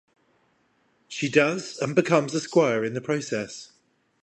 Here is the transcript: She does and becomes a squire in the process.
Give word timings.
She 1.07 1.29
does 1.29 1.77
and 1.77 1.93
becomes 1.93 2.33
a 2.33 2.39
squire 2.39 2.83
in 2.83 2.95
the 2.95 3.01
process. 3.01 3.71